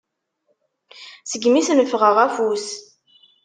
[1.31, 2.67] Segmi asen-ffɣeɣ afus.